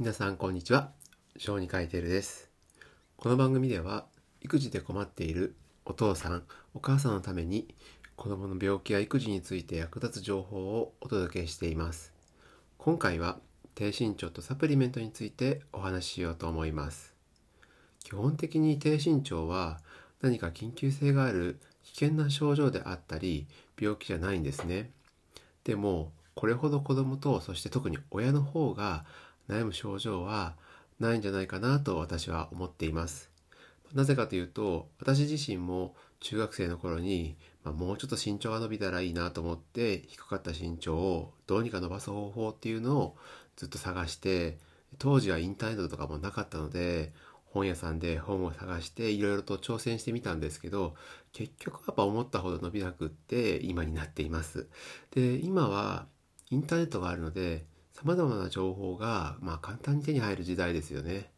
[0.00, 0.92] 皆さんこんにちは。
[1.36, 2.48] 小児科医テルです。
[3.18, 4.06] この番組では
[4.40, 5.54] 育児で困っている
[5.84, 6.42] お父さん
[6.72, 7.68] お母さんのために
[8.16, 12.14] 子供の病気や育児について役立つ情報をお届けしています。
[12.78, 13.40] 今回は
[13.74, 17.14] 低身長とサプリメントについてお話ししようと思います。
[18.02, 19.80] 基本的に低身長は
[20.22, 23.46] 何か緊急性がある危険な症状であったり
[23.78, 24.92] 病気じゃないんですね。
[25.64, 29.04] でもこれほど子供とそして特に親の方が
[29.50, 30.54] 悩む症状は
[30.98, 33.30] ないんじゃないかなと私は思っています。
[33.94, 43.16] なぜかというと私自身も中学生の頃に、まあ、もうちょっと身長が伸びたらいいなと思って低かった身長をどうにか伸ばす方法っていうのを
[43.56, 44.58] ずっと探して
[44.98, 47.12] 当時はインターネットとかもなかったので
[47.46, 50.94] 本屋さんで本を探していろいろと挑戦してみたんですけど
[51.32, 54.68] 結局やっぱ思ったほど伸びなくって今になっています。
[55.10, 56.06] で今は
[56.50, 57.64] インターネットがあるので
[58.02, 61.30] 様々な情報が、まあ、簡単に手に入る時代ですよね。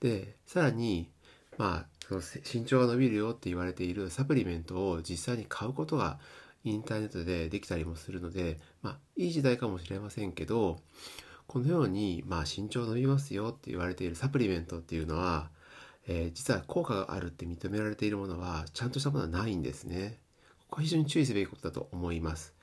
[0.00, 1.10] で、さらに、
[1.58, 6.18] まあ、その身長が伸びるよって言われているサプリメントを実際に買うことが
[6.64, 10.80] インターネットでできたりもするので、まあ、いい時代かもしれませんけど、
[11.46, 15.50] このように、まあ、身長伸びますよって言われているサプリメントっていうのは、
[16.08, 20.18] えー、実は効果があるって認められているものは、ちゃんとしたものはないんですね。
[20.68, 22.54] ここは非常に注意すべきことだと思います。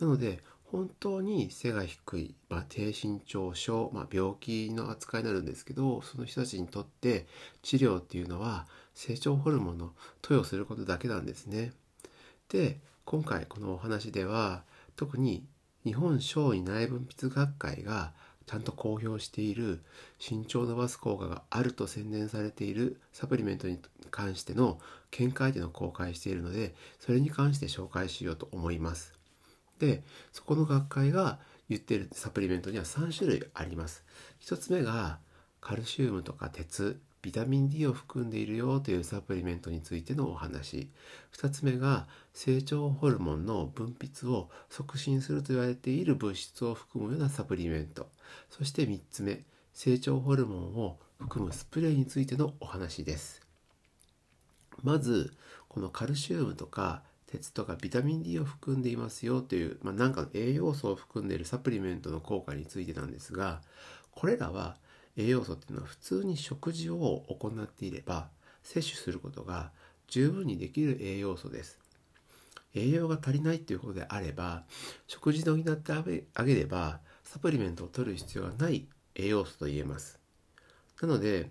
[0.00, 0.40] なので、
[0.72, 7.26] 本当に背が低い、まあ、低身長症、まあ、病気の扱いになるんですけどその人たちにとって
[7.62, 9.92] 治療っていうのは成長ホルモンの
[10.22, 11.72] 投与することだけなんですね。
[12.48, 14.64] で今回このお話では
[14.96, 15.44] 特に
[15.84, 18.12] 日本小児内分泌学会が
[18.46, 19.82] ちゃんと公表している
[20.18, 23.80] 身長を伸ばす効果があると宣伝されているサプリメントに
[24.10, 24.78] 関しての
[25.10, 29.15] 見解での公開しているのでそれに関して紹介しようと思います。
[29.78, 31.38] でそこの学会が
[31.68, 34.04] 言ってるサプリメントには3種類あります。
[34.40, 35.18] 1つ目が
[35.60, 40.90] カルシウムとか鉄ビタミン D を含んでいるよというサプリメントについてのお話。
[41.36, 48.08] 2つ目が成長ホルモンの分泌を促進すると言われている物質を含むようなサプリメント。
[48.48, 49.42] そして3つ目
[49.74, 53.42] 成長ホルモンを含むスプレーについてのお話です。
[54.84, 55.34] まず
[55.68, 63.62] このカルシウムとか鉄とかビタミン D を含んでいますよという、まあ、なんかの栄養素を含んでいるサプリメントの効果についてなんですが
[64.12, 64.76] これらは
[65.16, 68.28] 栄養素っていうのは普通に食事を行っていれば
[68.62, 69.70] 摂取することが
[70.08, 71.78] 十分にできる栄養素です。
[72.74, 74.64] 栄養が足りないっていうことであれば
[75.06, 75.92] 食事で補って
[76.34, 80.18] あげればサプリメントを取る必要がない栄養素と言えます。
[81.00, 81.50] なので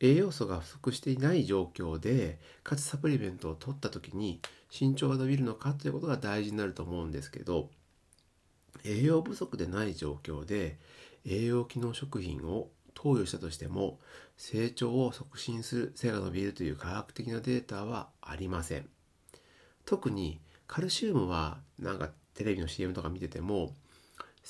[0.00, 4.40] 栄養素が不足していない状況でかつサプリメントを取った時に
[4.70, 7.68] 身長が伸びるのかということが大事になると思うんですけど
[8.84, 10.78] 栄養不足でない状況で
[11.26, 13.98] 栄養機能食品を投与したとしても
[14.36, 18.88] 成長を促進する背が伸びるという科学的なデータはありません。
[19.84, 23.74] 特にカルシウムはなんかテレビの CM とか見てても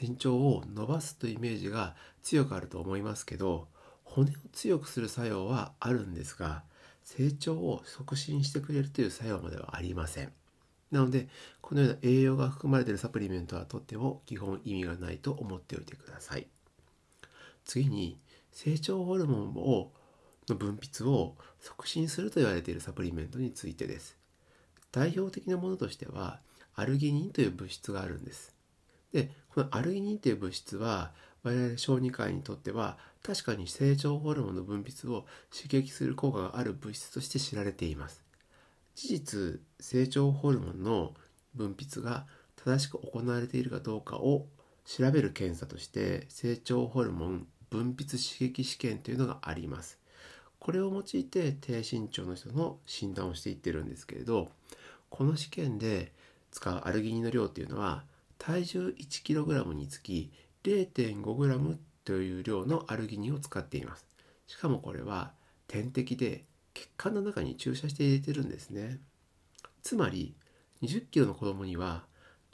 [0.00, 3.68] 身長を伸ばすというイメージが強くあると思いますけど
[4.14, 6.62] 骨を強くする作用はあるんですが
[7.02, 10.32] 成長を促進してくれるという作用まではありません。
[10.90, 11.28] なので
[11.60, 16.46] このような栄養が含まれているサプリメントはとっても基本意味がないと思っておいてください。
[17.64, 18.20] 次に
[18.52, 19.90] 成長ホルモンを
[20.48, 24.16] の分泌を促進すると言われているサプリメントについてです。
[24.92, 26.40] 代表的なものとしては
[26.76, 28.54] アルギニンという物質があるんです。
[29.12, 38.22] でこのアルギニンという物質は我々小児科医にとっては確かに成長ホルモンの分泌を刺激する効果がある物質として知られています。
[38.94, 41.14] 事実成長ホルモンの
[41.54, 42.26] 分泌が
[42.62, 44.46] 正しく行われているかどうかを
[44.84, 49.98] 調べる検査として成長ホルモン分泌刺激試験というのがあります。
[50.58, 54.48] これを用いて低身長の人の診断をしていってるんですけれど
[55.10, 56.12] この試験で
[56.50, 58.04] 使うアルギニンの量っていうのは
[58.38, 60.30] 体重 1kg につき
[60.62, 64.06] 0.5g という量のアルギニンを使っています。
[64.46, 65.32] しかもこれは
[65.66, 69.00] 点滴で血管の中に注射して入れてるんですね。
[69.82, 70.34] つまり
[70.82, 72.04] 20kg の子供には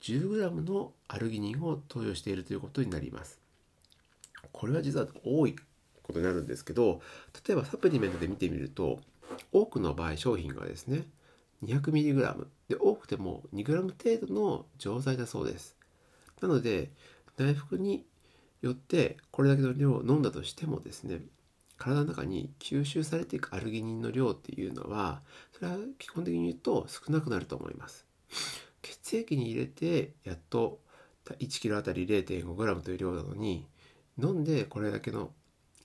[0.03, 3.41] 10g のアルギニンを投与しているということになります。
[4.53, 5.57] これは実は多い
[6.03, 7.01] ことになるんですけど
[7.47, 9.01] 例えばサプリメントで見てみると
[9.53, 11.05] 多くの場合商品がですね
[11.63, 13.83] 200mg で多くても 2g
[14.17, 15.77] 程度の錠剤だそうです。
[16.41, 16.91] なので
[17.37, 18.07] 内服に
[18.63, 21.21] よってこれだけの量を飲んだとしてもですね
[21.79, 25.23] 体の中に吸収されていくアルギニンの量っていうのは
[25.53, 28.07] それは基本的に言うと少なくなると思います。
[28.83, 30.81] 血液に入れてやっと
[31.25, 33.67] 1kg あたり 0.5g という量なのに
[34.23, 35.31] 飲んでこれだけの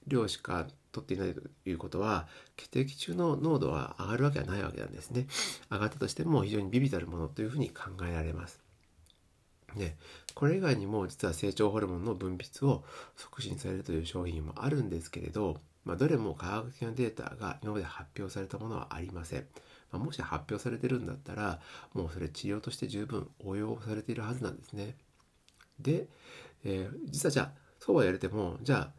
[0.07, 5.27] 量しか取っていないということは血液中の濃度は上がるわけはないわけなんですね。
[5.71, 8.64] 上がったとしても非常にビビたるものというふうに考えられます。
[9.77, 9.95] で
[10.33, 12.83] これ以外にも実は成長ホルモンの分泌を
[13.15, 19.45] 促進されるという商品もあるんですけれど、まあ、どれも科学的なデータが今まで発表されたものはありません、
[19.91, 21.59] まあ、もし発表されてるんだったら
[21.93, 24.95] もうそれ治療として十分応用されているはずなんですね。
[25.79, 26.07] で、
[26.63, 28.91] えー、実はじゃあそうは言われてもじゃあ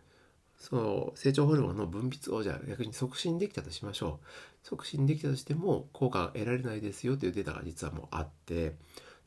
[0.59, 4.27] その成長ホルモンの分泌をじゃあ逆に促進できたとしましょう。
[4.67, 8.75] 促進できたとしても効果が得られないですよというデータが実はもうあって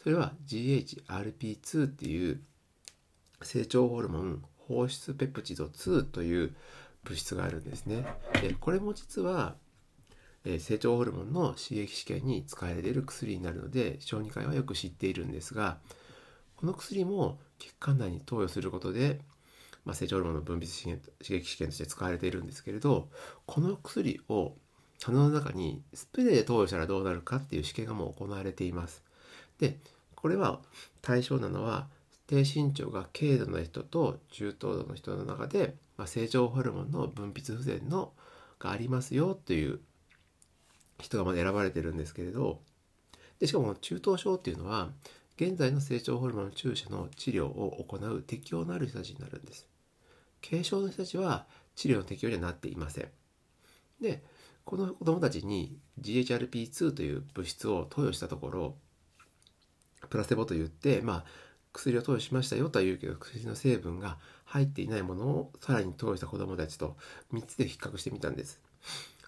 [0.02, 2.42] それは GHRP2 っていう
[3.42, 6.56] 成長ホルモン放出ペプチド2という
[7.04, 8.06] 物質があるんですね
[8.42, 9.56] でこれも実は
[10.60, 15.80] 成長ホルモンの刺激試験に使われている薬になるので小児科医はよく知っているんですが
[16.56, 19.20] この薬も血管内に投与することで
[19.86, 23.10] まあ、成長ホルモンの分泌刺激試験として使われているんですけれど
[23.46, 24.56] この薬を
[25.02, 29.04] 鼻の中にスプレーで投与したらどうなるかっていう試験がもう行われています。
[29.60, 29.78] で
[30.16, 30.60] これは
[31.02, 31.88] 対象なのは
[32.28, 38.14] 低身長が軽度の人と中等度の人の中で、まあ、成長ホルモンの分泌不全の
[38.60, 39.80] がありますよという
[41.00, 42.60] 人がまだ選ばれてるんですけれど
[43.40, 44.90] でしかも中等症っていうのは
[45.40, 49.66] 現在の成長ホルモン注射の治療を行う適用のある人たちになるんです。
[50.46, 51.46] 軽症の人たちは
[51.78, 53.08] 治療の適用にはなっていません。
[54.02, 54.22] で、
[54.66, 58.76] この子供たちに GHRP2 という物質を投与したところ、
[60.10, 61.26] プラセボといって、まあ、
[61.74, 66.98] 薬を投与しましたよとは言うけど、薬の成分が入っていないものをさらに投与した子供たちと
[67.34, 68.62] 3つで比較してみたんです。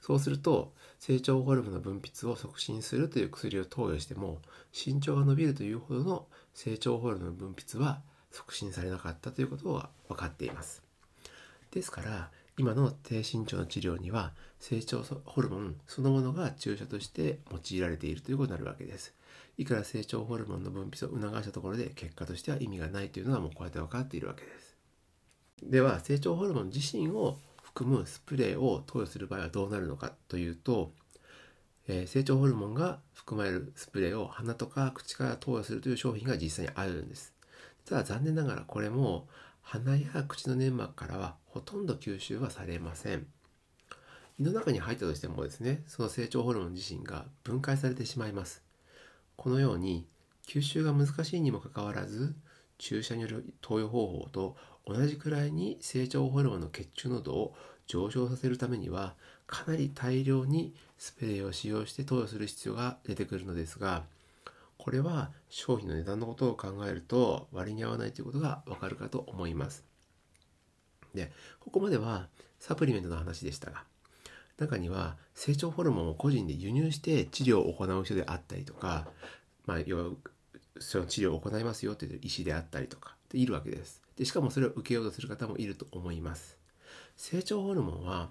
[0.01, 4.39] そうすると成長ホルモンの分泌を促進するという薬を投与しても
[4.73, 8.01] 身長が伸びるというほどの成長ホルモンの分泌は
[8.31, 10.83] 促進されなかったということが分かっています。
[11.71, 12.29] ですから
[12.61, 19.15] 今の低身長の治療には成長ホルモンそのものが注射として用いられているということになるわけです。
[19.57, 24.77] いくら成長ホルモンの分泌を促したところで結果としては意味がないというのはもうこうやって分かっているわけです。
[25.63, 30.91] では成長ホルモン自身を含むスプレーを投与する場合はどうなるのかというと、
[31.87, 37.33] えー、成長ホルモンが含まれるスプレーを鼻とか口から投与するという商品が実際にあるんです。
[37.85, 39.27] ただ残念ながらこれも
[39.61, 43.27] 鼻や口の粘膜からはほとんど吸収はされません。
[44.39, 48.63] 胃の中に入ったとしてもですね、その成長ホルモン自身が分解されてしまいます。
[49.35, 50.07] このように
[50.47, 52.35] 吸収が難しいにもかかわらず、
[52.77, 57.55] 注射による投与方法と同じくらいに成長ホルモンの血中濃度を
[57.85, 59.15] 上昇させるためには
[59.45, 64.05] かなり大量にスプレーを使用して投与する必要が出てくるのですが
[64.81, 69.85] これは商品の値段のことを考えると割に合わないということがわかるかと思います。
[71.13, 73.83] でここまではサプリメントの話でしたが
[74.57, 79.07] 中には成長ホルモンを個人で輸入して治療を行う人であったりとか、
[79.67, 80.11] まあ、要は
[80.79, 84.01] その治療を行いますよという医師であったりとかでいるわけです。
[84.17, 86.57] でしかもそれを受けようとする方もいると思います。
[87.17, 88.29] 成長ホルモンは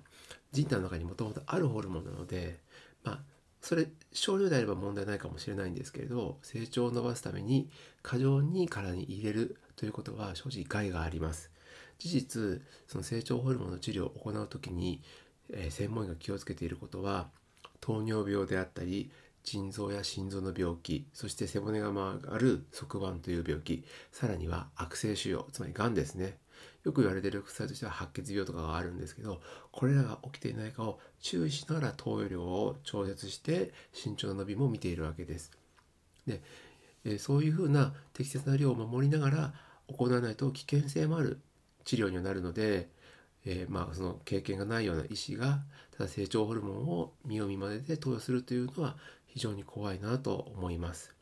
[0.51, 2.59] 人体の中にもともとあるホルモンなので、
[3.05, 3.21] まあ、
[3.61, 7.69] それ少量であれば問題ないかもしれないんですけれど成長を伸ばすために
[8.03, 11.51] 過剰に体に入れるということは正直害があります。
[11.99, 15.03] 事実その成長ホルモンの治療を行う時に、
[15.51, 17.29] えー、専門医が気をつけていることは
[17.81, 19.11] 糖尿病であったり
[19.45, 26.37] 腎臓や心臓の病気そして背骨が曲がる側板という病気さらには悪性腫瘍つまりがんですね。
[26.85, 29.41] よく言われている薬としては白血病とかがあるんですけど
[29.71, 35.51] これらが起きていないかを注意しながら投与量を調節して身長の伸びも見ているわけです
[36.27, 36.41] で
[37.05, 39.55] えそういうふうな適切な量を守りながら
[39.89, 41.41] 行わないと危険性もある
[41.85, 42.89] 治療にはなるので、
[43.45, 45.61] えー、まあその経験がないような医師が
[45.97, 51.15] ただ成長ホルモンを見よう見まねで投与するというのは非常に怖いなと思います。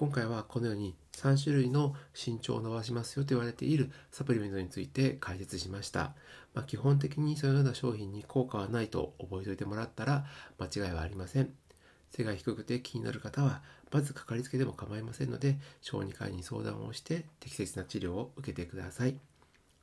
[0.00, 6.14] 今回はこのように3種類の身長を伸ばしますよと言われているサプリメントについて解説しました。
[6.54, 10.24] まあ、基本的にそのような商品に効果はないと覚えておいてもらったら
[10.58, 11.52] 間違いはありません。
[12.12, 13.60] 背が低くて気になる方は
[13.92, 19.18] まずかかりつけでも構いませんので小児科医に相談をして適切な治療を受けてください。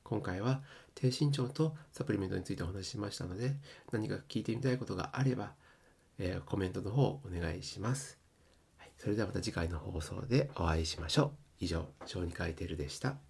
[0.04, 0.64] 今回は
[0.96, 3.54] 低身長とサプリメントについてお話ししましたので
[3.92, 5.52] 何か聞いてみたいことがあれば
[6.20, 8.18] えー、コメントの方お願いします、
[8.98, 11.32] それではまた次回の放送でお会いしましょう。
[11.60, 13.27] 以上、小児科医テルでした。